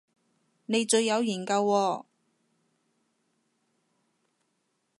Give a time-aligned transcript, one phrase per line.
[0.65, 2.05] 你最有研究喎